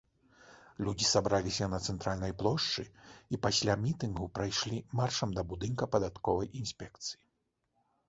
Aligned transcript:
Людзі 0.85 1.05
сабраліся 1.09 1.67
на 1.73 1.79
цэнтральнай 1.93 2.33
плошчы 2.41 2.87
і 3.35 3.41
пасля 3.45 3.77
мітынгу 3.85 4.33
прайшлі 4.41 4.83
маршам 5.03 5.29
да 5.39 5.49
будынка 5.55 5.83
падатковай 5.97 6.55
інспекцыі. 6.65 7.19